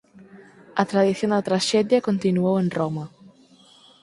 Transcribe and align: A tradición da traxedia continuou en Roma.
A 0.81 0.83
tradición 0.91 1.31
da 1.33 1.45
traxedia 1.47 2.05
continuou 2.07 2.55
en 2.63 2.67
Roma. 2.77 3.05